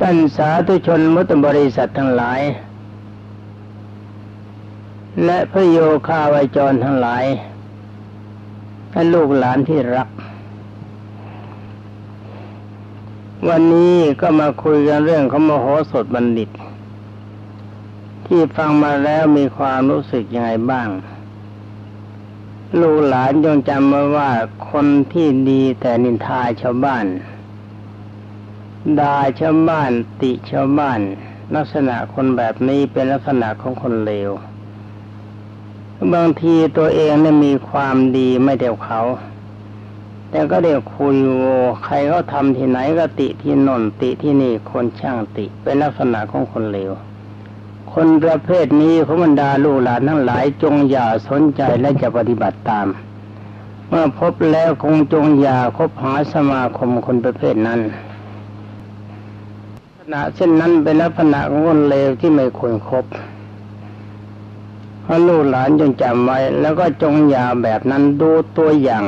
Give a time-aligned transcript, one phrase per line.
[0.00, 2.40] ท่านสาธุชนมุตบริษัททั้งหลาย
[5.24, 5.78] และพระโย
[6.08, 7.24] คาวาจรทั้งหลาย
[8.90, 10.08] และลูกหลานที่รัก
[13.48, 16.50] วันนี้ก็มาคุยกันเรื่องของมโหสถบัณฑิต
[18.26, 20.88] ที่ฟังมาแล้วมีความรู้สึกยังไงบ้าง
[22.80, 24.30] ลูกหลานจงจำไว้ว่า
[24.70, 27.06] คนที่ดีแต่นินทาชาวบ้าน
[29.00, 29.90] ด่าชาวบ้าน
[30.22, 31.00] ติชาวบ้าน
[31.54, 34.30] ลักษณะคนแบบนี้เป็นลักษณะของคนเลว
[36.14, 39.00] บางทีตัวเองเนี่ยมีความดีไม่เดียวเขา
[40.30, 41.44] แต่ก็เดี๋ยวคุยโว
[41.84, 46.90] ใครเขาทำที่ไหนก็ติที่นนติที่นี่คนช่างติ เป็นลักษณะของคนเลว
[47.92, 52.86] คนประเภทนี้ขบรรดาลูกหลานทั้งหลายจงอย่าสนใจและจะปฏิบัติตาม
[53.88, 57.80] เมื่อพบแล้วคงจงอย่าคบหาสมาคมคนประเภทนั้น
[60.12, 63.04] ณะเช่นนั้นเป็นลักษณะของคนเลวที่ไม่ควรครบ
[65.04, 69.04] พระลูกหลานจงจำไว้ แล้วก็จงอย่าแบบนั้นดูตัวอย่าง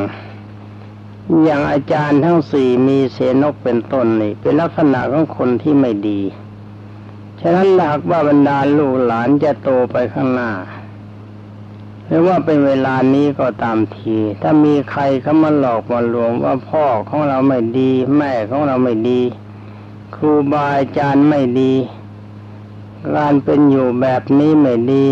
[1.45, 6.21] อย่างอาจารย์ทั้งสี่มีเสนกเป็นต้นนี่เป็นลักษณะของคนที่ไม่ดี
[7.41, 10.51] ฉะนั้นหากว่าบรรดาลูกหลานจะโตไปข้างหน้า
[12.07, 19.21] หรือว่าเป็นเวลานี้ก็ตามที ถ้ามีใครเข้ามาหลอกมาลวงว่าพ่อของเราไม่ดี แม่ของเราไม่ดี
[20.15, 21.75] ครูบาอาจารย์ไม่ดี
[23.17, 25.05] การเป็นอยู่แบบนี้ไม่ดี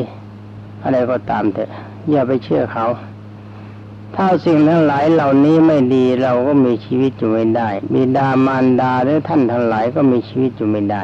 [0.82, 1.70] อะไรก็ตามเถอะ
[2.10, 2.86] อย่าไปเชื่อเขา
[4.16, 11.02] ถ้าสิ่งทั้งหลายเหล่านี้ไม่ดีเราก็มีชีวิตอยู่ไม่ได้บิดามารดาหรือท่านทั้งหลายก็มีชีวิตอยู่ไม่ได้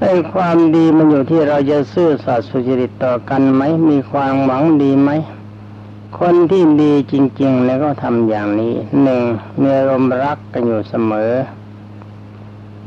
[0.00, 5.10] ไอ้ความดีมันอยู่ที่เราจะซื่อสัตย์สุจริตต่อกันไหมมีความหวังดีไหม
[6.18, 9.22] คนที่ดีจริง ๆ แล้วก็ทำอย่างนี้หนึ่ง
[9.60, 11.32] มีอารมณ์รักกันอยู่เสมอ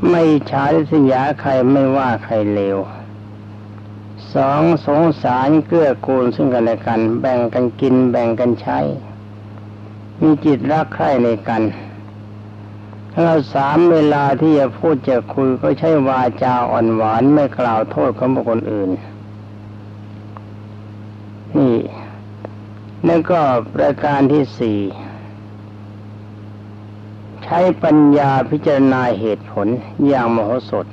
[0.06, 2.78] ไม่ฉาริษยาใครไม่ว่าใครเลว
[4.34, 8.78] สองสงสารเกื้อกูลซึ่งกันและกัน แบ่งกันกินแบ่งกันใช้
[10.20, 11.62] มีจิตรักใคร่ในกัน
[13.24, 18.90] เราสามเวลาที่จะพูดจะคุยก็ใช้วาจาอ่อนหวานไม่กล่าวโทษของบุคคลอื่น
[21.56, 21.76] นี่
[23.04, 23.40] แล้วก็
[23.74, 24.78] ประการที่สี่
[27.50, 29.66] ใช้ปัญญาพิจารณาเหตุผล
[30.06, 30.86] อย่างมโหสถ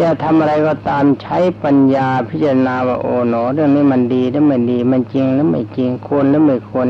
[0.00, 6.88] จะทำอะไรก็ตามใช้ปัญญาพิจารณาว่าโอ๋หนอเรื่องนี้มันดีหรือไม่ดี มันจริงหรือไม่จริงควรหรือไม่ควร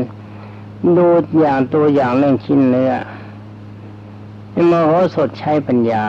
[0.97, 1.07] ดู
[1.39, 2.93] อย่างตัวอย่างเรื่องชิ้นเนื้อ
[4.71, 6.05] มโหสถใช้ปัญญา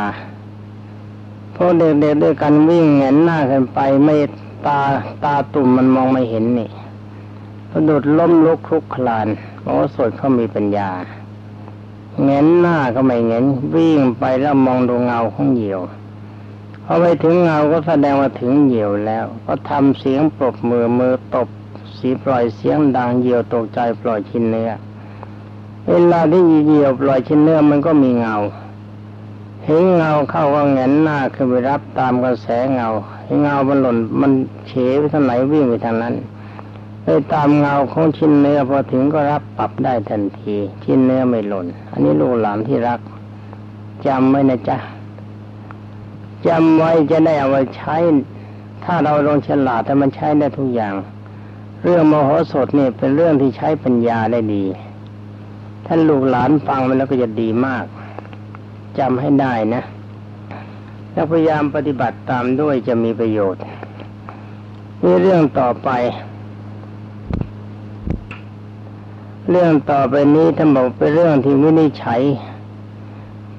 [1.54, 4.16] พวกเด็กๆด้วยกันวิ่งเงนหน้ากันไปไม่
[4.66, 4.80] ตา
[5.24, 6.70] ตาตุ่มมันมองไม่เห็นนี่
[7.70, 9.26] พอดุดล้มลุกคลุกคลาน
[9.64, 10.90] มโหสถเขามีปัญญา
[12.22, 13.44] เงนหน้าก็ไม่เงน
[13.74, 15.80] วิ่งไปแล้วมองดูเงาของเหยี่ยว
[16.84, 21.48] พอไปถึงเงาก็แสดงว่าถึงเหยี่ยวแล้ว ก็ทำเสียงปรบมือมือตบ
[21.96, 24.70] สีปล่อยเสียงดังเหยี่ยวตกใจปล่อยชิ้นเนื้อ
[25.88, 28.36] เวลาที่เหยี่ยวปล่อยชิ้นเนื้อมันก็มีเงา
[29.64, 32.88] เห็นเงาเข้าก็เงนหน้าขึ้นไปรับตามกระแสเงา
[33.24, 34.32] เห็นเงามันหล่นมัน
[34.68, 36.14] เฉไปทางไหนวิ่งไปทางนั้น
[37.04, 40.54] ไปตามเงาของชิ้นเนื้อพอถึงก็รับปรับได้ทันที
[40.84, 43.00] ชิ้นเนื้อไม่หล่น อันนี้ลูกหลานที่รัก
[44.06, 44.78] จำไว้นะจ๊ะ
[46.46, 47.96] จำไว้จะได้เอาไว้ใช้
[48.84, 50.94] ถ้าเราลงฉลาดแต่มันใช้ได้ทุกอย่าง
[51.82, 54.64] เรื่องมโหสถนี่เป็นเรื่องที่ใช้ปัญญาได้ดี
[55.86, 57.84] ท่านลูกหลานฟังมันแล้วก็จะดีมาก
[58.98, 59.82] จำให้ได้นะ
[61.12, 63.62] แล้วพยายามปฏิบัติตามด้วยจะมีประโยชน์
[65.04, 65.90] นี่เรื่องต่อไป
[69.50, 72.22] เรื่องต่อไปนี้ท่านบอกเป็นเรื่องที่วินิจฉัย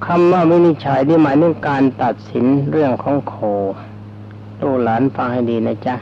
[0.06, 3.35] คำว่าวินิจฉัยที่หมายถึงการตัดสินเรื่องของโค
[4.62, 5.96] ลูกหลานฟังให้ดีนะจ๊ะ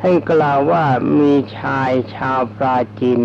[0.00, 0.84] ท่านกล่าวว่า
[1.18, 3.20] มีชายชาวปราจีน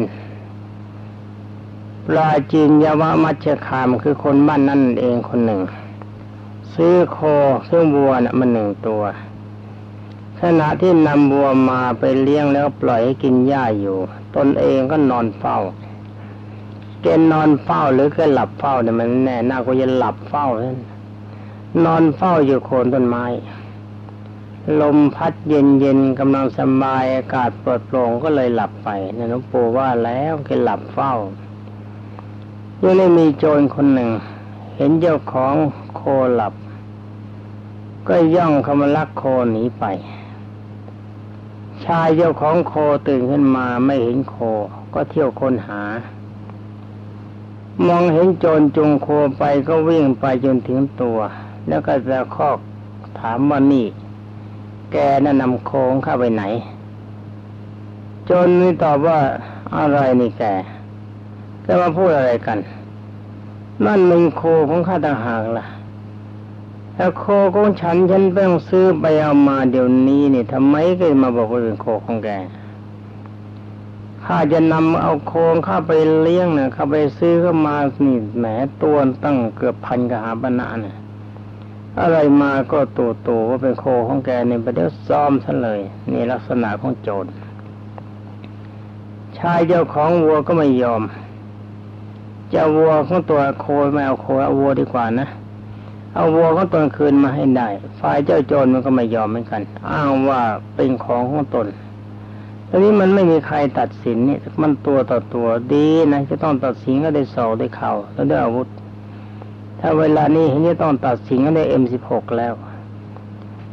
[2.08, 5.62] ปราจีนยาวมัชคามคือคนบ้านนั่นเองคนหนึ่ง
[6.74, 7.20] ซื้อโค
[7.68, 9.04] ซื้อวัวนะ่ะมันหนึ่งตัว
[10.44, 13.98] ขณะที่นำวัวมาไปเลี้ยงแล้วปล่อยให้กินหญ้าอยู่
[14.36, 15.58] ตนเองก็นอนเฝ้า
[17.02, 20.78] เกณฑ์นอนเฝ้าหรือแค่หลับเฝ้าเนี่ยมันแน่น่าก็จะหลับเฝ้านั่น
[21.86, 23.26] นอนเฝ้าอยู่โคนต้นไม้
[24.82, 31.14] ลมพัดเย็นเย็นกำลังสบายอากาศปิดโปร่งก็เลยหลับไปนนหลวงปู่ว่าแล้วแกหลับเฝ้า
[32.82, 34.10] ยังไม่มีโจรคนหนึ่ง
[34.78, 35.54] เห็นเจ้าของ
[35.96, 36.02] โค
[36.36, 36.54] หลับ
[38.08, 39.86] ก็ย่องเข้ามาลักโคหนีไป
[41.88, 42.74] ชายเจ้าของโค
[43.08, 44.36] ตื่นขึ้นมาไม่เห็นโค
[44.94, 45.82] ก็เที่ยวค้นหา
[47.88, 49.08] มองเห็นโจรจุงโค
[49.38, 51.18] ไปก็วิ่งไปจนถึงตัว
[51.68, 52.58] แล้วก็จะคอก
[53.20, 53.86] ถามว่านี่
[54.92, 56.44] แกน่ะนำโคงเข้าไปไหน
[58.26, 59.20] โจรนี่ตอบว่า
[59.78, 60.44] อะไรนี่แก
[61.66, 62.58] จะมาพูดอะไรกัน
[63.86, 65.66] นั่นเป็นโคของข้าต่างหากล่ะ
[67.00, 72.30] ถ้าโคของฉันฉันต้องซื้อไปเอามาเดี๋ยวนี้นี่ทำไมก็มาบอกว่าเป็นโคของแก
[74.24, 78.46] ข้าจะนำเอาโคงข้าไปเลี้ยงนะข้าไปซื้อเข้ามานี่แหม
[78.84, 80.98] ตัวตั้งเกือบพันกหาบรรณาเนี่ย
[82.02, 85.80] อะไรมาก็ตัวโตว่าเป็นโคของแกเนี่ยไปเดี๋ยวซ้อมซะเลย
[86.12, 87.26] นี่ลักษณะของโจร
[89.38, 91.04] ชายเจ้าของวัวก็ไม่ยอม
[92.50, 95.28] เจ้าวัวของตัวโคไม่เอาโคเอาวัวดีกว่านะ
[96.18, 97.70] เอาวัวของตนคืนมาให้ได้
[98.00, 99.62] ฝ่ายเจ้าโจรมันก็ไม่ยอมเหมือนกัน
[99.92, 100.42] อ้างว่า
[100.76, 101.68] เป็นของของตน
[102.70, 108.68] ตอนนี้มันไม่มีใครตัดสินนี่มันตัวต่อตัวดีนะจะต้องตัดสินก็ได้สอบได้เข่าแล้วได้อาวุธ
[109.80, 112.54] ถ้าเวลานี้เห็นจะต้องตัดสินก็ได้เอ็มสิบหกแล้ว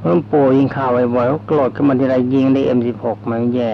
[0.02, 3.72] มื่อปู่ยิงข่าวบ่อยๆเขาโกรธขึ้นมาทีไรยิงได้เอ็มสิบหกมันแย่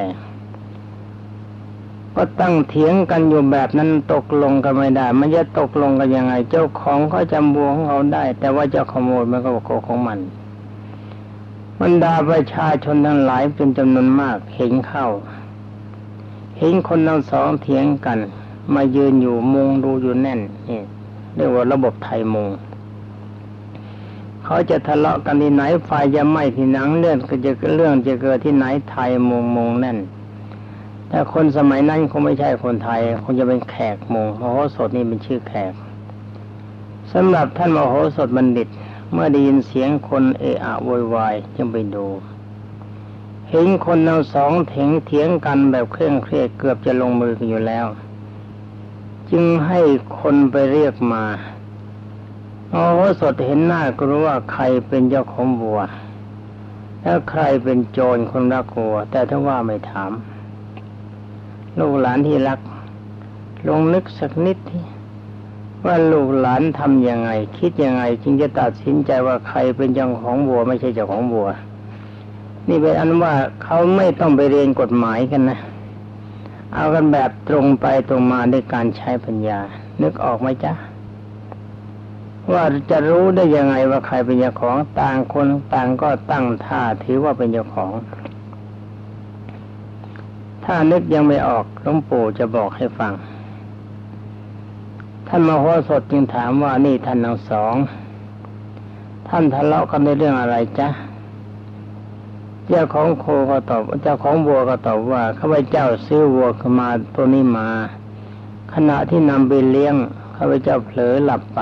[2.17, 10.19] ก็ตั้งเถียงกันอยู่แบบนั้นตกลงกันไม่ได้ มันจะตกลงกันยังไง เจ้าของเขาจำบัวของเขาได้ แต่ว่าเจ้าขโมยมันก็บอกของมัน
[11.81, 15.07] บรรดาประชาชนทั้งหลายเป็นจำนวนมากเห็นเข้า
[16.59, 18.19] เห็นคนทั้งสองเถียงกัน
[18.75, 20.81] มายืนอยู่มุงดูอยู่แน่นนี่
[21.35, 22.49] เรียกว่าระบบไทยมุง
[24.45, 29.99] เขาจะทะเลาะกันที่ไหนฝ่ายจะไหม่ที่หนังเรื่องก็จะเรื่องจะเกิดที่ไหนไทยมุงมุงแน่น
[31.13, 35.73] แต่คนสมัยนั้นคงไม่ใช่คนไทย คงจะเป็นแขกมงมโหสถนี่เป็นชื่อแขก
[37.13, 38.69] สำหรับท่านมโหสถบัณฑิต
[39.13, 42.07] เมื่อได้ยินเสียงคนเอะอะโวยวายจึงไปดู
[43.51, 47.87] เห็นคนเราสองเถียงเถียงกันแบบเคร่งเครียดเกือบจะลงมือกันอยู่แล้ว
[49.31, 49.81] จึงให้
[50.19, 51.25] คนไปเรียกมา
[52.71, 52.85] โอ้
[53.21, 55.81] สดเห็นหน้าก็รู้ว่าใครเป็นเจ้าของบัว
[57.03, 60.13] แล้วใครเป็นโจรคนรักวัว แต่ถ้าว่าไม่ถาม
[61.79, 62.61] ลูกหลานที่รัก
[63.69, 64.85] ลงนึกสักนิดที่
[65.85, 71.49] ว่าลูกหลานทำยังไง คิดยังไง จึงจะตัดสินใจว่าใครเป็นเจ้าของบัว ไม่ใช่เจ้าของบัว
[72.69, 75.59] นี่เป็นอันว่าเขาไม่ต้องไปเรียนกฎหมายกันนะ
[76.75, 79.61] เอากันแบบตรงไปตรงมาด้วยการใช้ปัญญา
[80.03, 80.73] นึกออกไหมจ๊ะ
[82.53, 87.91] ว่าจะรู้ได้ยังไงว่าใครเป็นเจ้าของต่างคนต่างก็ตั้งท่าถือว่าเป็นเจ้าของ
[90.73, 93.13] ถ้านึกยังไม่ออกหลวงปู่จะบอกให้ฟัง
[95.27, 97.75] ท่านมโหสถจึงถามว่านี่ท่านทั้งสอง
[99.29, 100.89] ท่านทะเลาะกันในเรื่องอะไรจ๊ะ
[102.69, 107.69] เจ้าของโคก็ตอบ เจ้าของวัวก็ตอบว่าข้าพเจ้าซื้อวัวขึ้นมาตัวนี้มา
[108.75, 109.95] ขณะที่นำไปเลี้ยง
[110.37, 111.61] ข้าพเจ้าเผลอหลับไป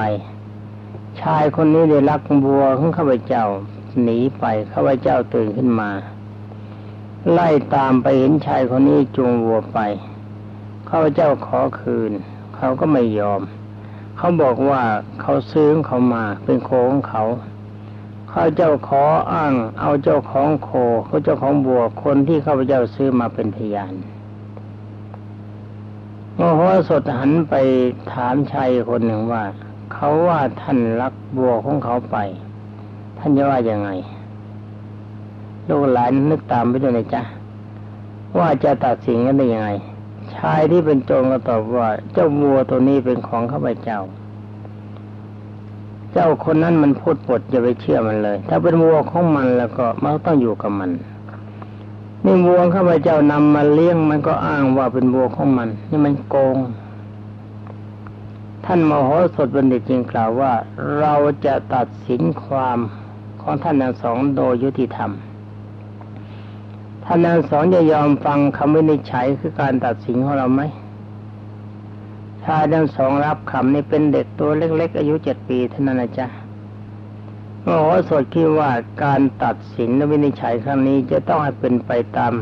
[1.20, 3.44] ชายคนนี้ได้ลักวัวของข้าพเจ้า
[4.02, 5.90] หนีไปข้าพเจ้าตื่นขึ้นมา
[7.32, 9.78] ไล่ตามไปเห็นชายคนนี้จูงวัวไป
[10.88, 12.12] ข้าพเจ้าขอคืน
[12.56, 13.40] เขาก็ไม่ยอม
[14.16, 14.82] เขาบอกว่า
[15.20, 17.24] เขาซื้อเขามาเป็นโคของเขา
[18.30, 19.02] เขาเจ้าขอ
[19.32, 20.70] อ้าง เอาเจ้าของโค
[21.06, 23.94] เขาเจ้าของบัวคนที่ข้าพเจ้าซื้อมาเป็นพยาน
[26.36, 27.54] โมโหสดหันไป
[28.12, 29.44] ถามชายคนหนึ่งว่า
[29.92, 32.16] เขาว่าท่านรักบัวของเขาไป
[33.18, 33.90] ท่านจะว่ายังไง
[35.68, 37.22] ลูกหลานนึกตามไปด้วยนะจ๊ะ
[38.38, 39.68] ว่าจะตัดสินกันได้ยังไง
[40.34, 43.98] ชายที่เป็นโจรก็ตอบว่า เจ้าวัวตัวนี้เป็นของข้าพเจ้า
[46.12, 50.90] เจ้าคนนั้นมันพูดปดอย่าไปเชื่อมันเลย ถ้าเป็นวัวของมันแล้วก็มันต้องอยู่กับมัน
[52.24, 56.56] นี่วัวข้าพเจ้านำมาเลี้ยงมันก็อ้างว่าเป็นวัวของมัน นี่มันโกง
[58.64, 60.52] ท่านมโหสถบัณฑิตจึงกล่าวว่า
[60.98, 61.14] เรา
[61.46, 62.78] จะตัดสินความ
[63.42, 65.10] ของท่านทั้งสองโดยยุติธรรม
[67.10, 70.62] ท่านทั้งสองจะยอมฟังคำวินิจฉัยคือการตัดสินของเราไหม
[72.44, 76.26] ชายทั้งสองรับคำนี้เป็นเด็กตัวเล็ก ๆ อายุเจ็ดปีเท่านั้นนะจ๊ะ
[77.64, 78.70] โอ้โหสดคิดว่า
[79.04, 82.32] การตัดสินและวินิจฉัยครั้งนี้จะต้องให้เป็นไปตาม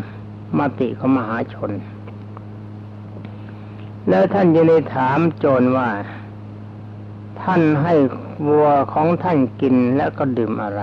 [0.58, 1.70] มติของมหาชน
[4.08, 5.88] แล้วท่านจะได้ถามโจรว่า
[7.42, 7.94] ท่านให้
[8.46, 10.82] วัวของท่านกินแล้วก็ดื่มอะไร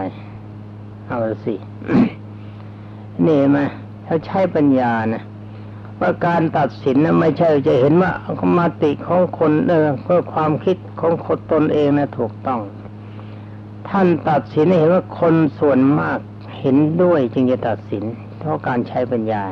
[1.08, 1.56] เอาสิ
[3.26, 3.66] นี่มา
[4.06, 5.24] ถ้าใช้ปัญญานะ
[6.00, 8.12] ว่าการตัดสินนะไม่ใช่จะเห็นว่า
[8.58, 12.62] มาติของคนเออเพื่อความคิดของคนตนเองนะถูกต้อง
[13.90, 16.20] ท่านตัดสินเห็นว่าคนส่วนมาก
[16.60, 18.04] เห็นด้วยจึงจะตัดสิน
[18.40, 19.44] เพราะการใช้ปัญญา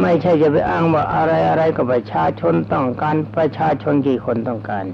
[0.00, 4.84] ไม่ใช่จะไปอ้างว่าอะไรอะไรก็ประชาชนต้องการประชาชนกี่คนต้องการ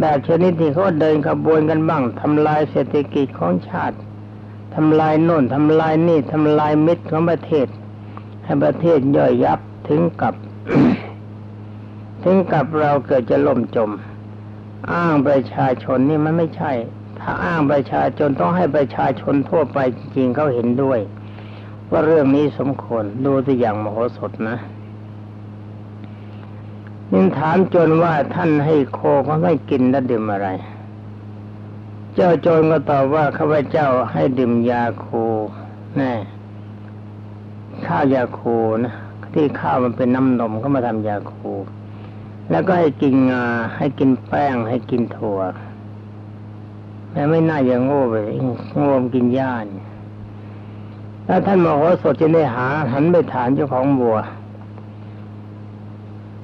[0.00, 3.96] แบบชนิดที่เขาเดินขบวนกันบ้างทำลายเศรษฐกิจของชาติ
[4.80, 7.66] ทำลายโน่นทำลายนี่ทำลายมิตรของประเทศ
[8.44, 10.34] ให้ประเทศย่อยยับถึงกับ
[12.24, 13.90] ถึงกับเราเกิดจะล่มจม
[14.92, 16.72] อ้างประชาชนนี่มันไม่ใช่
[17.18, 20.98] ถ้าอ้างประชาชนต้องให้ประชาชนทั่วไปจริงเขาเห็นด้วย
[21.90, 24.56] ว่าเรื่องนี้สมควรดูตัวอย่างมโหสถนะ
[27.12, 30.50] นินถามจนว่าท่านให้โคเขาให้กินและดื่มอะไร
[32.14, 35.24] เจ้าโจรก็ตอบว่าข้าพเจ้าให้ดื่มยาคู
[35.96, 36.12] แน่
[37.86, 38.94] ข้าวยาคูนะ
[39.34, 41.52] ที่ข้าวมันเป็นน้ำนมเขามาทำยาคู
[42.50, 43.44] แล้วก็ให้กินงา
[43.76, 45.38] ให้กินแป้ง ให้กินถั่ว
[47.10, 48.14] แม่ไม่น่าอย่างโง่ไป
[48.76, 49.84] โง่กินหญ้านี่
[51.26, 54.18] แล้วท่านมโหสถจะได้หา หันไปถามเจ้าของบัว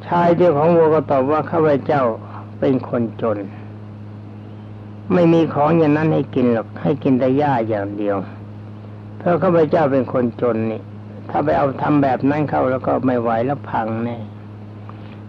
[0.06, 2.02] ชายเจ้าของวัวก็ตอบว่าข้าพเจ้า
[2.58, 3.38] เป็นคนจน
[5.12, 8.16] ไม่มีของอย่างนั้นให้กินหรอกให้กินแต่หญ้าอย่างเดียว
[9.18, 10.82] เพราะข้าพเจ้าเป็นคนจนนี่
[11.30, 14.18] ถ้าไปเอาทำแบบนั้นเข้าแล้วก็ไม่ไหวแล้วพังแน่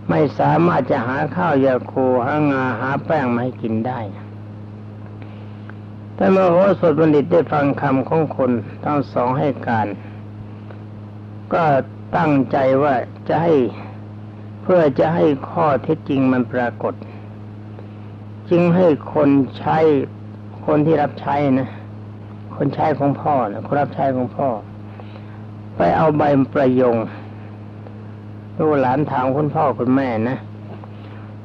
[0.09, 3.99] ไม่สามารถจะหาข้าวยาคูหางาหาแป้งมาให้กินได้
[6.15, 8.51] แต่เมื่อโหสถบัณฑิตได้ฟังคำของคน
[8.83, 9.87] ทั้งสองให้การ
[11.53, 11.63] ก็
[12.17, 12.95] ตั้งใจว่า
[13.27, 13.53] จะให้
[14.61, 16.93] เพื่อจะให้ข้อเท็จจริงมันปรากฏ
[18.49, 19.77] จึงให้คนใช้
[20.65, 21.69] คนที่รับใช้นะ
[22.55, 24.49] คนใช้ของพ่อนะคนรับใช้ของพ่อ
[25.75, 26.23] ไปเอาใบ
[26.53, 26.95] ประยง
[28.57, 30.37] ลูกหลานถามคุณพ่อคุณแม่นะ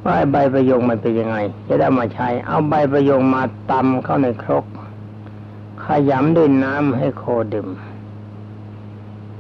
[0.05, 1.37] ว่าใบประยงมันเป็นยังไง
[1.69, 4.65] จะได้มาใช้ เอาใบประยงมาตำเข้าในครก
[5.85, 7.69] ขยำด้วยน้ำให้โคดื่ม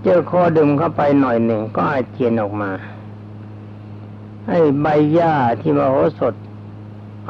[0.03, 2.71] เจอโคดื่มเข้าไปหน่อยหนึ่งก็อาเจียนออกมา
[4.49, 6.35] ไอ้ใบหญ้าที่มโหสถ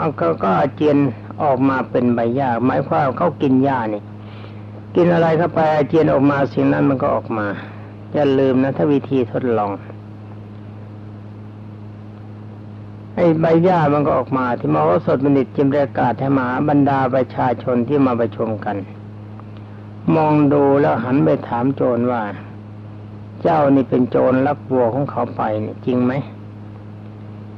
[0.00, 0.96] เอาเขาก็อาเจียน
[1.42, 4.02] ออกมาเป็นใบหญ้าหมายความเขากินหญ้านี่
[4.96, 7.46] กินอะไรเข้าไปอาเจียนออกมาสิ่งนั้นมันก็ออกมา
[8.12, 9.70] อย่าลืมนะถ้าวิธีทดลอง
[13.14, 18.76] ไอ้ใบหญ้ามันก็ออกมา ที่มโหสถบัณฑิตจิมประกาศให้มาบรรดาประชาชนที่มาประชุมกัน
[20.14, 22.22] มองดูแล้วหันไปถามโจรว่า
[23.42, 26.14] เจ้านี่เป็นโจรลักวัวของเขาไปเนี่ยจริงไหม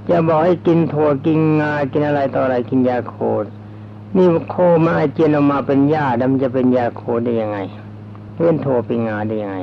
[0.09, 3.45] จะบอกให้กินถั่วกินงากินอะไรต่ออะไรกินยาโคด
[4.17, 7.59] นี่โคมาอาเจียนออกมาเป็นหญ้าดำจะเป็นยาโคได้ยังไง
[8.35, 9.59] เลื่อนถั่วเป็นงาได้ยังไง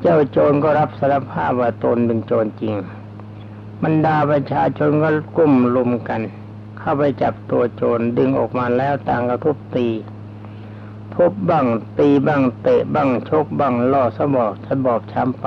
[0.00, 2.74] เจ้าโจรก็รับสารภาพว่าตนเป็นโจรจริง
[3.82, 6.20] บรรดาประชาชนก็กุ้มลุมกัน
[6.78, 9.88] เข้าไปจับตัวโจรดึงออกมาแล้วต่างกระทุบตี
[11.14, 11.66] ทุบบ้าง
[11.98, 15.46] ตีบ้างเตะบ้างชกบ้างล่อสมบอกสบอบช้ำไป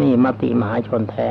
[0.00, 1.28] นี่มติมหาชนแท้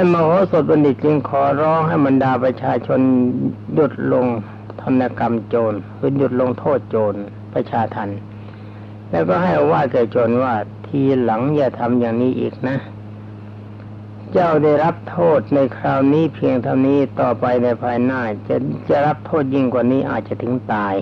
[0.00, 3.00] ท่านมโหสถบัณฑิตจึงขอร้องให้บรรดาประชาชน
[3.74, 4.26] หยุดลง
[4.80, 7.14] ธนกรรมโจรคือหยุดลงโทษโจร
[7.52, 8.10] ประชาทัน
[9.10, 10.54] แล้วก็ให้ว่าแก่โจรว่า
[10.86, 12.76] ทีหลังอย่าทำอย่างนี้อีกนะ
[14.32, 18.56] เจ้าได้รับโทษในคราวนี้เพียงเท่านี้ต่อไปในภายหน้า จะ
[18.88, 20.94] จะรับโทษยิ่งกว่านี้อาจจะถึงตาย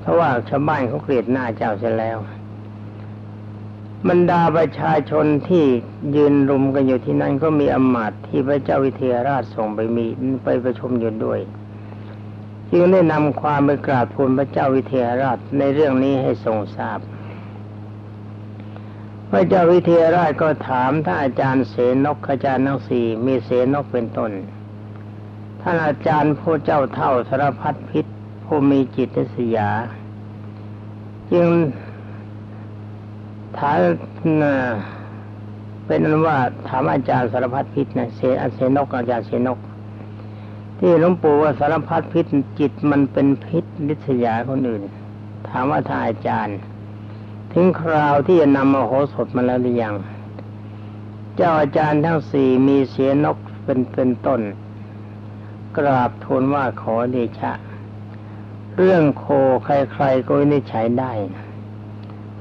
[0.00, 2.18] เพราะว่าชาวบ้านเขาเกลียดหน้าเจ้าเสียแล้ว
[4.08, 5.64] บรรดาประชาชนที่
[6.16, 10.06] ยืนรุมกันอยู่ที่นั่นก็มีอมาตย์ที่พระเจ้าวิเทหราชส่งไปมี
[10.44, 11.40] ไปประชุมอยู่ด้วย
[12.70, 16.98] จึงได้นำความไปกราบทูลพระเจ้าวิเทหราชในเรื่องนี้ให้ทรงทราบ
[19.30, 24.30] พระเจ้าวิเทหราชก็ถามท่านอาจารย์เสนกอาจารย์ทั้งสีมีเสนกเป็นต้น
[25.60, 28.04] ท่านอาจารย์ผู้เจ้าเท่าสารพัดพิษ
[28.44, 29.70] ผู้มีจิตสยา
[31.32, 31.48] จึง
[33.58, 33.76] ถาม
[35.86, 38.20] เป็นนั้นว่าถามอาจารย์สารพัดพิษนะเส
[38.54, 39.58] เสนกอาจารย์เสนก
[40.78, 42.24] ที่หลวงปู่ว่าสารพัดพิษ
[42.58, 44.82] จิตมันเป็นพิษลิษยาคนอื่น
[45.48, 46.58] ถามว่าท่านอาจารย์
[47.52, 49.94] ถึงคราวที่จะนำมโหสถมาแล้วหรือยัง
[51.36, 54.40] เจ้าอาจารย์ทั้งสี่มีเสียนกเป็นเป็นต้น
[55.76, 57.52] กราบทูลว่าขอเดชะ
[58.76, 59.24] เรื่องโค
[59.64, 61.12] ใครๆก็วินิจฉัยได้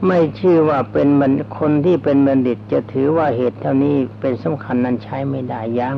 [0.08, 5.98] ไม่ชื่อว่าเป็นมันคนที่เป็นบัณฑิตจะถือว่าเหตุเท่านี้เป็นสำคัญนั้นใช้ไม่ได้ยัง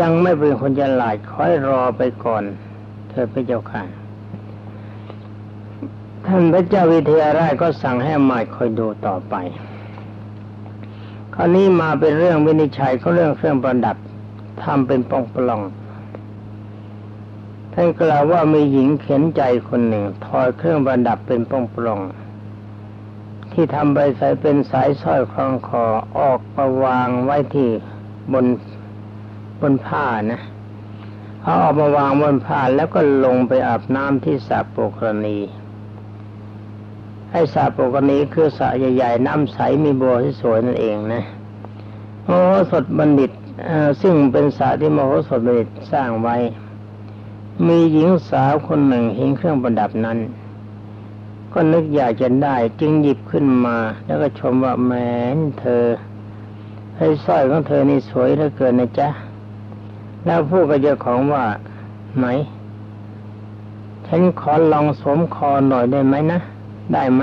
[0.00, 2.42] ยังไม่เป็นคนฉลาดคอยรอไปก่อน
[3.08, 3.82] เธอพระเจ้าค่ะ
[6.26, 9.34] ท่านพระเจ้าวิเทหราชก็สั่งให้มาคอยดูต่อไป
[11.34, 13.96] คราวนี้มาเป็นเรื่องวินิจฉัยเขาเรื่องเครื่องประดับ
[14.62, 15.60] ทำเป็นปองปลอง
[17.72, 22.00] ท่านกล่าวว่ามีหญิงเข็นใจคนหนึ่งถอยเครื่องประดับเป็นปองปลอง
[23.60, 25.84] ที่ทำไปใสเป็นสายสร้อยคล้องคอ
[26.18, 27.70] ออกมาวางไว้ที่
[28.32, 28.46] บน
[29.60, 30.40] บนผ้านะ
[31.40, 35.38] เขาออกมาวางบนผ้าแล้วก็ลงไปอาบน้ำที่สระปกรณี
[37.32, 41.22] ให้สระปกรณีคือสระใหญ่ๆน้ำใสมีบัวที่สวยนั่นเองนะ
[42.24, 43.32] โมโหสถบัณฑิต
[44.02, 46.36] ซึ่งเป็นสระที่มโหสถบัณฑิตสร้างไว้
[47.66, 50.18] มีหญิงสาวคนหนึ่งเห็นเครื่องประดับนั้น
[51.52, 53.76] ก็นึกอยากจะได้จึงหยิบขึ้นมา
[54.06, 54.92] แล้วก็ชมว่าแหม
[55.60, 55.84] เธอ
[56.98, 59.08] ให้สร้อยของเธอนี่สวยเหลือเกินนะจ๊ะ
[60.24, 61.44] แล้วพูดกับเจ้าของว่า
[62.18, 62.26] ไหน
[64.06, 66.40] ฉันขอลองสวมคอหน่อยได้ไหมนะ
[66.92, 67.22] ได้ไหม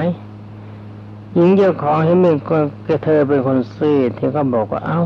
[1.36, 2.62] หญิงเจ้าของเห็นมีคน
[3.04, 5.02] เธอเป็นคนซื่อที่ก็บอกว่า เอา้า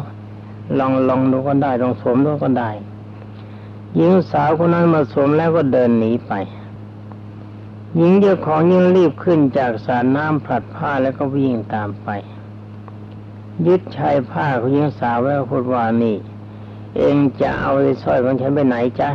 [0.79, 2.69] ลองลองดูก็ได้ลองสวมดูก็ได้
[3.95, 6.33] หญิงสาวคนนั้นมาสวมแล้วก็เดินหนีไป
[7.95, 12.09] หญิงเจ้าของยิ่งรีบขึ้นจากสารน้ำผลัดผ้าแล้วก็วิ่งตามไป
[13.67, 16.15] ยึดชายผ้าของหญิงสาวไว้พูดว่านี่
[16.97, 17.71] เองจะเอา
[18.03, 19.09] สร้อยของฉันไปไหนจ๊ะ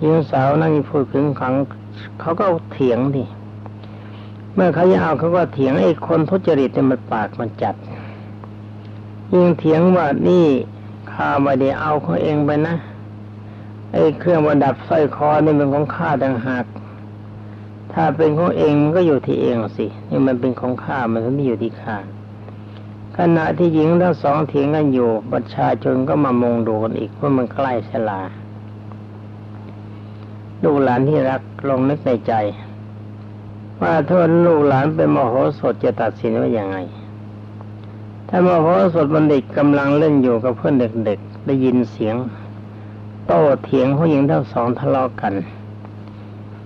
[0.00, 1.54] หญิงสาวนั่งพูดถึงขัง
[2.20, 3.24] เขาก็เถียงดิ
[4.54, 7.74] เมื่อเขาจะเอาเขาก็เถียงไอ้คนทุจริตเนี่ยมันปากมันจัด
[9.32, 10.46] ยิ่งเถียงว่านี่
[11.12, 12.76] ข้าไม่ได้เอาของเองไปนะ
[13.92, 16.64] ไอ้เครื่องประดับสร้อยคอนี่เป็นของข้าต่างหาก
[17.98, 21.96] ถ้าเป็นของเองมันก็อยู่ที่เองสินี่มันเป็นของข้ามันไม่อยู่ที่ข้า
[23.16, 28.20] ขณะที่หญิงทั้งสองเถียงกันอยู่ประชาชนก็มามองดูกันอีกว่ามันใกล้เสลา
[30.62, 32.32] ลูกหลานที่รักลงนึกในใจ
[33.80, 36.76] ว่าถ้าลูกหลานเป็นมโหสถจะตัดสินว่าอย่างไง
[38.28, 42.16] ถ้ามโหสถบัณฑิตกำลังเล่นอยู่กับเพื่อนเด็กๆได้ยินเสียง
[43.26, 45.34] โต้เถียงผู้หญิงทั้งสองทะเลาะกัน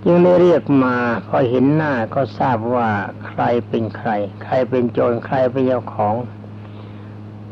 [0.05, 0.95] จึงได้เรียกมา
[1.27, 2.89] พอเห็นหน้าก็ทราบว่า
[3.27, 4.09] ใครเป็นใคร
[4.43, 6.15] ใครเป็นโจรใครเป็นเจ้าของ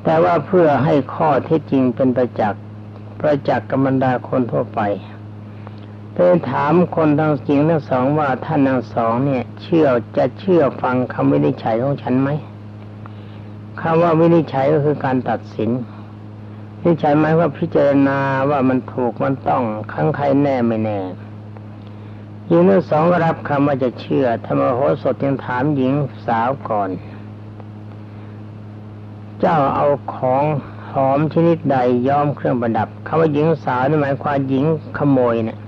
[0.04, 2.64] แต่ว่าเพื่อให้ข้อเท็จจริงเป็นประจักษ์
[3.20, 4.82] ประจักษ์กับรรดาคนทั่วไป
[6.14, 12.30] เพื่อถามคนทั้งจริงทั้งสองว่าท่านทั้งสองเนี่ย เชื่อจะเชื่อฟังคำวินิจฉัยของฉันไหม
[13.82, 15.70] คำว่าวินิจฉัยก็คือการตัดสิน
[16.80, 21.00] วินิจฉัยหมายว่าพิจารณาว่ามันถูกมันต้องครั้งใครแน่ไม่แน่
[22.52, 25.94] หญิงทั้งสองรับคำว่าจะเชื่อธรรมโหสถยังถามหญิง
[26.26, 26.90] สาวก่อน
[29.40, 30.44] เจ้าเอาของ
[30.92, 34.66] หอมชนิดใดย้อมเครื่องประดับคำว่าหญิงสาวนี่หมายความหญิง
[34.98, 35.60] ขโมยเนี่ย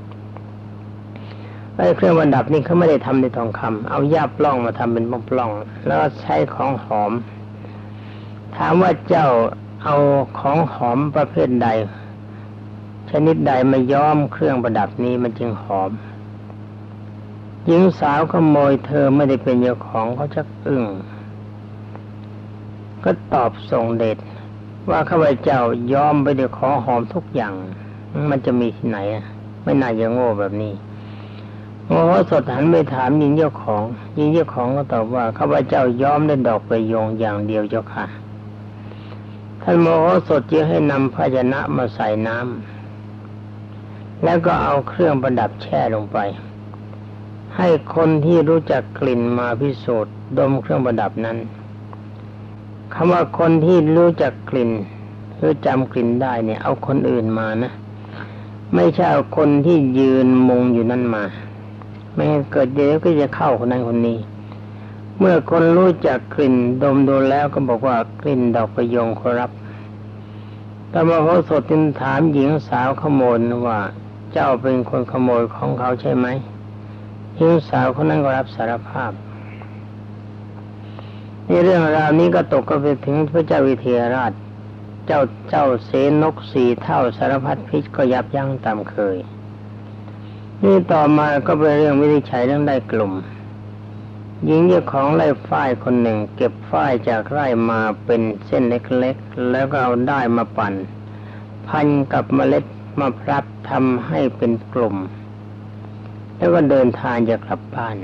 [1.76, 5.52] ไอ้เครื่องประดับนี่เขาไม่ได้ทำในทองคำเอายาปล้องมาทำเป็นปล้อง
[5.86, 7.12] แล้วก็ใช้ของหอม
[8.56, 9.28] ถามว่าเจ้า
[9.84, 9.96] เอา
[10.40, 11.68] ของหอมประเภทใด
[13.12, 15.92] ชนิดใดมาย้อมเครื่องประดับนี้มันจึงหอม
[17.68, 20.84] หญิงสาวขโมยเธอไม่ได้เป็นเจ้าของเขาจะอึ้ง
[23.04, 24.18] ก็ตอบส่งเดช
[24.90, 25.60] ว่าข้าพเจ้า
[25.94, 27.54] ยอมไปด้วยขอหอมทุกอย่าง
[28.30, 29.26] มันจะมีที่ไหนอะ
[29.64, 30.74] ไม่น่าจะโง่แบบนี้
[31.88, 33.84] โมโหสดหันไปถามยิงเจ้าของ
[34.18, 38.06] ยิงเจ้าของก็ตอบว่าข้าพเจ้ายอมได้ดอกประโยงอย่างเดียวเจ้าค่ะ
[39.62, 46.18] ท่านโมโหสดจึงให้นำภาชนะมาใส่น้ำแล้วก็เอาเครื่องประดับแช่ลงไป
[47.58, 51.38] ให้คนที่รู้จักกลิ่นมาพิสูจน์ดมเครื่องประดับนั้น
[52.94, 54.72] คำว่าคนที่รู้จักกลิ่น
[55.38, 57.72] หรือจำกลิ่นได้เนี่ย เอาคนอื่นมานะ
[58.76, 61.24] ไม่ใช่เอาคนที่ยืนมุงอยู่นั่นมา
[62.16, 64.18] ไม่เกิดเดี๋ยวก็จะเข้าคนนั้นคนนี้
[65.20, 69.52] เมื่อคนรู้จักกลิ่นดมดูแล้วก็บอกว่ากลิ่นดอกประยงครับ
[70.90, 73.80] แต่มาเขาสดจึงถามหญิงสาวขโมยว่า
[74.32, 76.28] เจ้าเป็นคนขโมยของเขาใช่ไหม
[77.44, 79.12] หญิงสาวคนนั้นก็รับสารภาพ
[81.50, 84.32] นี่เรื่องราวนี้ก็ตกก็ไปถึงพระเจ้าวิเทหราช
[85.08, 89.18] เจ้าเจ้าเสนกสีเท่าสารพัดพิษก็ยับยั้งตามเคย
[90.64, 93.14] นี่ต่อมาก็เป็นเรื่องวิธีใช้เรื่องได้กลุ่ม
[94.46, 100.74] หญิงเจ้าของไร่ฝ้ายคนหนึ่ง เก็บฝ้ายจากไร่มาเป็นเส้นเล็กๆ แล้วก็เอาได้มาปั่น
[101.68, 102.66] พันกับเมล็ด
[103.00, 104.98] มาพลับทำให้เป็นกลุ่ม
[106.42, 107.96] แล้วก็เดินทางจะกลับบ้าน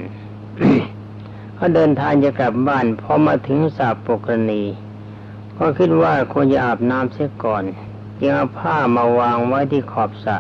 [1.56, 4.64] เขาเดินทางจะกลับบ้านพอมาถึงสาปกรณี
[5.58, 7.64] ก็คิดว่าควรจะอาบน้ำเสียก่อน
[8.20, 10.38] จึงเอาผ้ามาวางไว้ที่ขอบสระ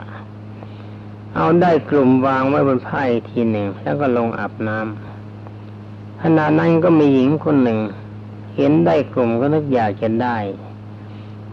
[1.35, 7.79] เอาได้กลุ่มวางไว้บนผ้าอีกทีหนึ่ง แล้วก็ลงอาบน้ำขณะนั้นก็มีหญิงคนหนึ่ง
[8.55, 10.37] เห็นได้กลุ่มก็นึกอยากจะได้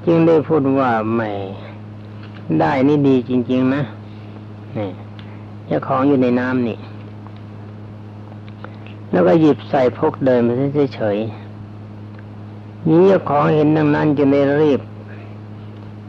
[0.04, 1.20] จึงได้พูดว่าแหม
[2.60, 3.82] ได้นี่ดีจริง ๆ นะ
[4.78, 4.90] นี่
[5.66, 6.78] เจ้าของอยู่ในน้ำนี่
[9.10, 10.50] แล้วก็หยิบใส่พกเดินไป
[10.94, 14.80] เฉยๆนี้เจ้าของเห็นดังนั้นจึงได้รีบ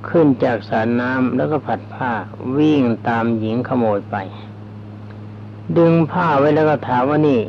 [0.10, 2.12] ขึ้นจากสารน้ำแล้วก็ผัดผ้า
[2.58, 4.16] วิ่งตามหญิงขโมยไป
[5.78, 7.42] ดึงผ้าไว้แล้วก็ถามว่านี่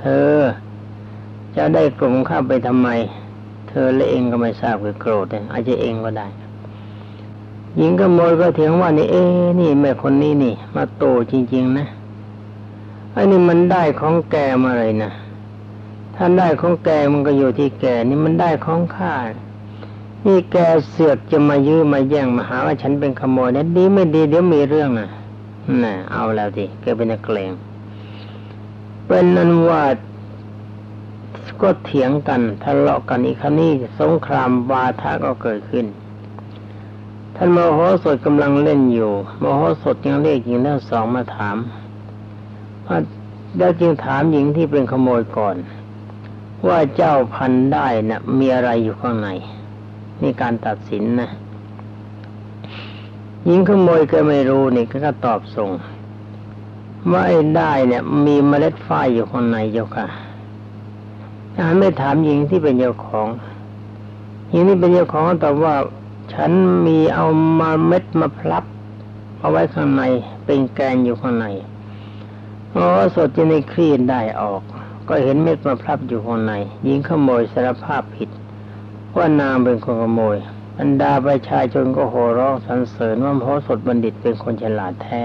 [0.00, 0.30] เธอ
[1.56, 2.88] จะได้กลุ่มข้าไปทำไม
[3.68, 6.26] เธอและเองก็ไม่ทราบคือโกรธอาจจะเองก็ได้
[7.76, 9.22] หญิงขโมยก็เถียงว่านี่เอ๊
[9.60, 11.86] นี่แม่คนนี้นี่ มาโตจริง ๆ นะ
[13.16, 15.12] อันนี้มันได้ของแกมาเลยนะ
[16.16, 19.14] ท่านได้ของแกมันก็อยู่ที่แกนี่มันได้ของข้า
[20.26, 20.56] นี่แก
[20.88, 25.08] เสือกจะมายื้อมาแย่งมาหาว่าฉันเป็นขโมยนะดีไม่ดีเดี๋ยวมีเรื่องนะ
[25.84, 27.52] น่ะเอาแล้วสิแกเป็นนักเลง
[29.06, 29.82] เป็นนั้นว่า
[31.62, 35.86] ก็เถียงกันทะเลาะกันอีกครั้นี้สงครามวาทะก็เกิดขึ้น
[37.44, 41.56] ท่านมโหสถกำลังเล่นอยู่มโหสถยังเรียกหญิงทั้งสองมาถาม
[43.56, 45.56] แล้จึงถามหญิงที่เป็นขโมยก่อน
[46.68, 49.28] ว่าเจ้าพันได้นะ่ะ มีอะไรอยู่ข้างใน
[50.20, 51.30] นี่การตัดสินนะ
[53.46, 55.70] หญิงขโมยก็ไม่รู้นี่ก็ตอบส่ง
[57.12, 60.06] ว่าไอ้ได้เนี่ย มีเมล็ดฝ้ายอยู่ข้างในเจ้าค่ะ
[61.54, 63.26] ถ้าไม่ถามหญิงที่เป็นเจ้าของ
[64.50, 65.76] หญิงที่เป็นเจ้าของตอบว่า
[66.32, 66.50] ฉัน
[66.86, 67.26] มีเอา
[67.60, 68.64] มาเม็ดมาพลับ
[69.40, 70.02] เอาไว้ข้างใน
[70.44, 71.46] เป็นแกนอยู่ข้างใน
[72.74, 74.62] อ๋อสดจะในคลี่ได้ออก
[75.08, 76.52] ก็เห็นเม็ดมาพลับอยู่ข้างใน
[76.84, 78.28] หญิงขโมยสารภาพผิด
[79.16, 80.36] ว่านางเป็นคนขโมย
[80.78, 85.24] บรรดาประชาชนก็โห่ร้องสรรเสริญว่าพระสดบัณฑิตเป็นคนฉลาดแท้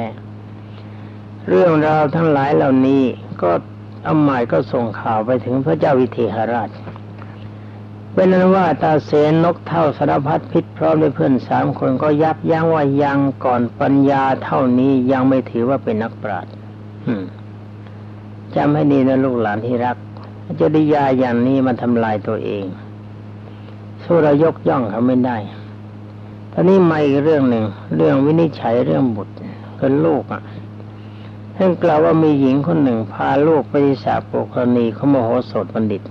[1.47, 3.03] เรื่องราวทั้งหลายเหล่านี้
[3.41, 3.51] ก็
[4.07, 6.69] อาหมายก็ส่งข่าวไปถึงพระเจ้าวิเทหราช
[8.17, 16.53] เป็นนั้นว่าตาเสนนกเท่าสารพัดพิษพร้อมด้วยเพื่อนสามคนก็ยับยั้งว่ายังก่อนปัญญาเท่านี้ยังไม่ถือว่าเป็นนักปราชญ์
[18.55, 19.97] จำให้ดีนะลูกหลานที่รัก
[20.59, 22.63] จริยาอย่างนี้มันทำลายตัวเอง
[24.03, 25.37] สู้เรายกย่องเขาไม่ได้
[26.51, 29.33] ตอนนี้มาอีกเรื่องหนึ่งเรื่องวินิจฉัยเรื่องบุตร
[29.79, 30.41] คือลูกอะ
[31.55, 36.03] ท่านกล่าวว่ามีหญิงคนหนึ่งพาลูกไปที่สาปุกรณีเขาโมโหสดบัณฑิต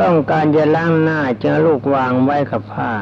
[0.00, 2.92] ต้องการจะล้างหน้าเจอลูกวางไว้กับผ้า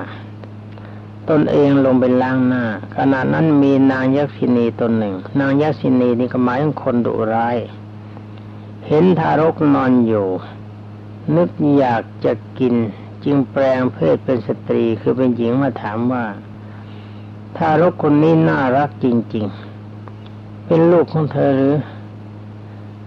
[1.31, 2.65] ตนเองลงไปล้างหน้า
[2.97, 7.57] ขณะนั้นมีนางยักษินีตนหนึ่ง นางยักษินีนี่ก็หมายถึงคนดุร้าย
[8.87, 10.27] เห็นทารกนอนอยู่
[11.37, 12.75] นึกอยากจะกิน
[13.25, 16.25] จึงแปลงเพศเป็นสตรีคือเป็นหญิงมาถามว่า
[17.57, 19.47] ทารกคนนี้น่ารักจริง
[20.07, 21.77] ๆ เป็นลูกของเธอหรือ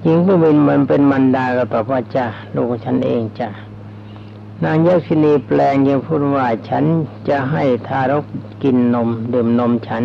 [0.03, 2.25] หญิงผู้เป็นมันเป็นมันดาก็ตอบว่าจ้า
[2.55, 3.49] ลูกฉันเองจ้า
[4.65, 6.83] นางยักษินีแปลงยังพูดว่าฉัน
[7.29, 8.25] จะให้ทารก
[8.63, 10.03] กินนมดื่มนมฉัน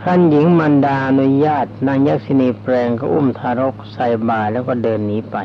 [0.00, 5.36] ครั้นหญิงมันดาอนุญาต นางยักษินีแปลงก็อุ้มทารกใส่บาแล้วก็เดินหนีไป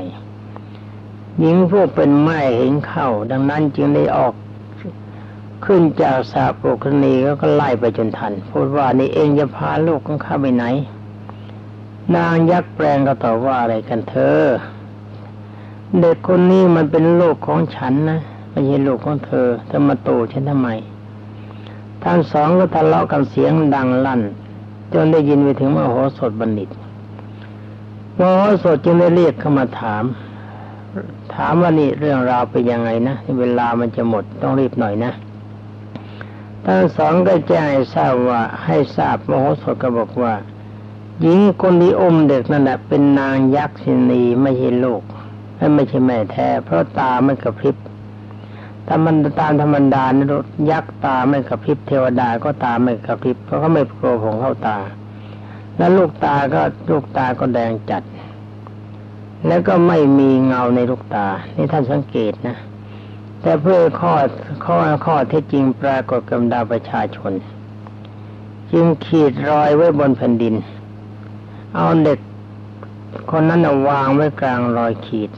[1.39, 4.33] หญิงผู้เป็นแม่เห็นเข้า ดังนั้นจึงได้ออก
[5.65, 10.65] ขึ้นจากสาปุคณีก็ไล่ไปจนทัน พูดว่านี่เองจะพาลูกของข้าไปไหน
[12.15, 14.41] นางยักษ์แปลงก็ตอบว่าอะไรกันเธอ
[16.01, 18.19] เด็กคนนี้มันเป็นลูกของฉันนะ
[18.49, 20.69] ไม่ใช่ลูกของเธอเธอมาโตฉันทำไม
[22.03, 24.21] ทั้งสองก็ทะเลาะกันเสียงดังลั่น
[24.93, 26.69] จนได้ยินไปถึงมโหสถบัณฑิต
[28.19, 30.03] มโหสถจึงได้เรียกเข้ามาถาม
[31.33, 35.11] ถามว่านี่เรื่องราวเป็นยังไงนะเวลามันจะหมดต้องรีบหน่อยนะ
[36.65, 40.33] ทั้งสองก็แจ้งให้ทราบว่าให้ทราบมโหสถก็บอกว่า
[41.21, 45.03] หญิงคนที่อมเด็กนั่นแหละเป็นนางยักษ์สินีไม่ใช่ลูก
[45.57, 47.75] และไม่ใช่แม่แท้ เพราะตาไม่กระพริบ
[48.87, 50.25] ถ้ามันตามธรรมดานะ
[50.71, 54.77] ยักษ์ตาไม่กระพริบเทวดาก็ตาไม่กระพริบเพราะเขาไม่โกรของเข้าตา
[55.77, 58.03] แล้วลูกตาก็ลูกตาก็แดงจัด
[59.47, 62.57] แล้วก็ไม่มีเงาในลูกตา นี่ท่านสังเกตนะ
[63.41, 64.13] แต่เพื่อข้อ
[64.65, 67.31] ข้อข้อเท็จจริงปรากฏกับดาประชาชน
[68.71, 70.55] จึงขีดรอยไว้บนแผ่นดิน
[71.75, 72.19] เอาเด็ก
[73.31, 75.29] คนนั้นวางไว้กลางรอยขีด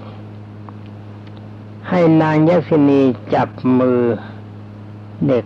[1.89, 3.01] ให้นางยักษินี
[3.33, 3.49] จับ
[3.79, 3.99] มือ
[5.27, 5.45] เด็ก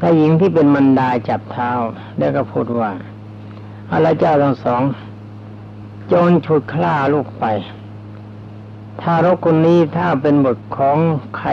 [0.00, 1.70] ถ้าหญิงที่เป็นมันดาจับเท้า
[2.18, 2.92] แล้วก็พูดว่า
[3.92, 4.82] อะไรเจ้าทั้งสอง
[6.12, 7.44] จนฉุดคล้าลูกไป
[9.00, 10.98] ถ้ารกคนนี้ถ้าเป็นบทของ
[11.38, 11.50] ใคร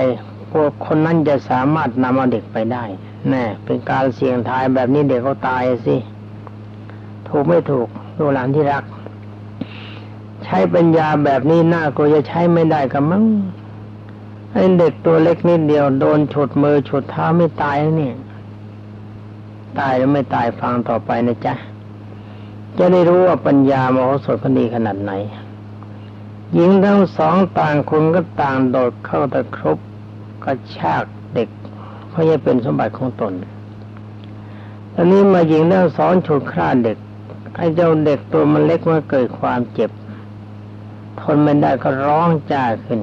[0.51, 2.83] พวกคนนั้นจะสามารถนำเอาเด็กไปได้
[3.29, 5.95] แน่ เป็นการเสี่ยงทายแบบนี้เด็กเขาตายสิ
[7.27, 8.83] ถูกไม่ถูกดูหลานที่รัก
[10.43, 13.25] ใช้ปัญญาแบบนี้น่ากลัวจะใช้ไม่ได้กับมั้ง
[14.53, 18.11] ไอ้เด็กตัวเล็กนิดเดียวโดนฉุดมือฉุดเท้าไม่ตายนี่
[19.79, 21.53] ตายหรือไม่ตายฟังต่อไปนะจ๊ะ
[22.77, 25.11] จะได้รู้ว่าปัญญามโหสถพนดีขนาดไหน
[26.53, 29.77] หญิงทั้งสองต่างคนก็ต่างโดดเข้าตะครบ
[30.43, 31.49] กระชากเด็ก
[32.09, 33.33] เพราะจะเป็นสมบัติของตน
[34.93, 36.97] ตอนนี้มาหญิงทั้งสองฉุดคร่าเด็ก
[37.55, 39.91] ไอ้เจ้าเด็กตัวมันเล็กมันเกิดความเจ็บ
[41.21, 42.99] ทนไม่ได้ก็ร้องจ้าขึ้น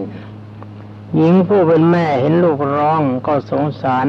[1.15, 4.07] หญิงผู้เป็นแม่เห็นลูกร้องก็สงสาร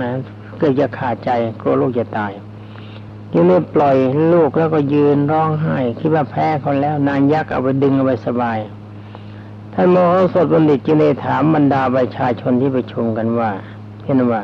[0.00, 0.10] นะ
[0.58, 2.32] เกิดจะขาดใจกลัวลูกจะตาย
[3.32, 3.96] ยังไม่ปล่อย
[4.32, 8.58] ลูกแล้วก็ยืนร้องไห้คิดว่าแพ้เขาแล้วนางยักษ์เอาไปดึงเอาไปสบาย
[9.74, 13.50] ท่านโมโหสถบัณฑิตจึงได้ถามบรรดาประชาชนที่ประชุมกันว่า
[14.04, 14.42] เห็นว่า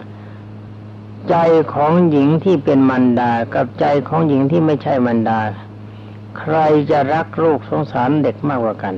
[1.29, 1.37] ใจ
[1.73, 5.41] ของหญิงที่เป็นมันดากับใจของหญิงที่ไม่ใช่มันดา
[6.39, 6.57] ใคร
[6.91, 8.95] จะรักลูกสงสารเด็กมากกว่ากัน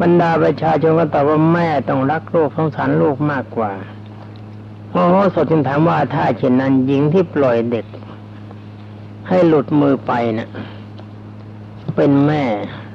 [0.00, 3.72] บรรดาประชาชนก็ตอบว่าแม่ต้องรักลูกสงสารลูกมากกว่า
[4.90, 7.86] โมโหสถจึงถามว่าถ้าเช่นนั้นหญิงที่ปล่อยเด็ก
[9.28, 10.48] ให้หลุดมือไปนะ่ะ
[11.96, 12.44] เป็นแม่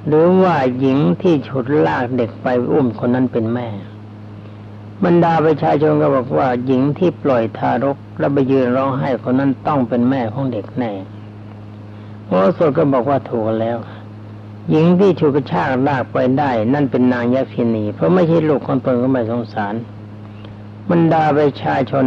[0.07, 3.67] หรือว่าหญิงที่ฉุดลากเด็กไปอุ้มคนนั้นเป็นแม่
[5.03, 10.91] บรรดาประชาชนก็บอกว่า หญิงที่ปล่อยทารกแล้วไปยืนร้องไห้คนนั้นต้องเป็นแม่ของเด็กแน่
[12.27, 13.77] โมสดก็บอกว่าถูกแล้ว
[14.69, 19.75] หญิงที่ฉุดกระชากลากไปได้ นั่นเป็นนางยักษินี เพราะไม่ใช่ลูกของตนก็ไม่สงสาร
[20.89, 22.05] บรรดาประชาชน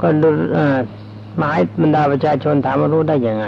[0.00, 0.28] ก็ดู
[1.38, 3.46] หมายบรรดาประชาชนถามว่ารู้ได้ยังไง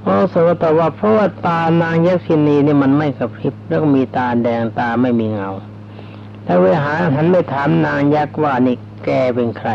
[0.00, 5.50] เพราะสวตว่าเพราะว่าตานางยักษินีนี่มันไม่กระพริบแล้วก็มีตาแดงตาไม่มีเงา
[6.44, 9.70] แล้วเวหาหันไปถามนางยักษ์ว่านี่แกเป็นใคร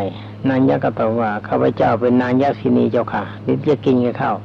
[0.49, 4.37] นางยักษ์ก็ตอบว่าข้าพเจ้าเป็นนางยักษินีเจ้าค่ะนี่จะกินกับข้าว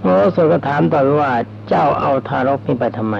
[0.00, 1.32] พระโสก็ถามต่อไปว่า
[1.68, 3.16] เจ้าเอาทารกนี่ไปทำไม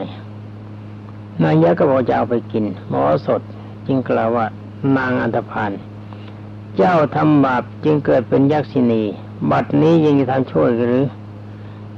[1.43, 3.41] นางยักษ์ก็บอกจะเอาไปกินหมอสด
[3.87, 4.47] จึงกล่าวว่า
[4.97, 5.73] นางอันธพาล
[6.77, 9.03] เจ้าทำบาปจึงเกิดเป็นยักษินี
[9.51, 11.05] บัดนี้ยังจะทำช่วยหรือ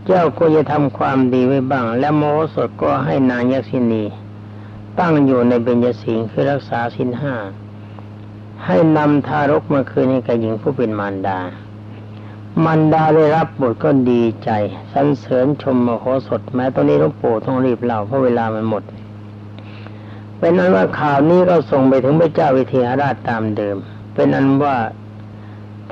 [0.06, 4.02] เจ้าก็จะทำความดีไว้บ้าง และโมโหสดก็ให้นางยักษินี
[4.98, 7.34] ตั้งอยู่ในเบญจสิงคือรักษาสินห้า
[8.66, 11.38] ให้นำทารกมาคืนให้กับหญิงผู้เป็นมารดา
[12.64, 14.50] มารดาได้รับบทก็ดีใจ
[14.92, 18.82] สรรเสริญชมโมโหสดแม้ตอนนี้หลวงปู่ต้องรีบเล่าเพราะเวลามันหมด
[20.38, 23.76] เป็นนั้นว่าข่าวนี้ก็ส่งไปถึงพระเจ้าวิเทหราชตามเดิม
[24.14, 24.76] เป็นอันว่า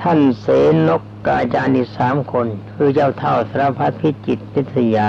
[0.00, 0.46] ท่านเส
[0.88, 5.08] นกกาจารย์อีกสามคน คือเจ้าเท่าสารพัดพิจิตพิทยา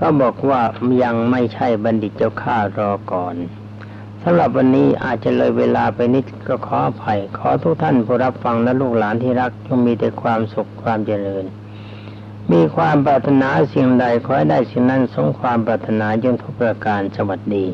[0.00, 0.62] ก็บอกว่า
[1.02, 3.34] ยังไม่ใช่บัณฑิตเจ้าข้ารอก่อน
[4.24, 11.44] สำหรับวันนี้อาจจะเลยเวลาไปนิดก็ขออภัย ขอทุกท่านผู้รับฟังและลูกหลานที่รักจงมีแต่ความสุขความเจริญ
[12.52, 17.66] มีความปรารถนาสิ่งใดขอให้ได้สิ่งนั้นสมความปรารถนาจงทุกประการสวัสดี